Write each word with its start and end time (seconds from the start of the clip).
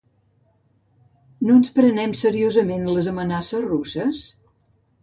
No 1.49 1.57
ens 1.57 1.71
prenem 1.75 2.17
seriosament 2.23 2.89
les 2.97 3.13
amenaces 3.17 3.71
russes? 3.71 4.27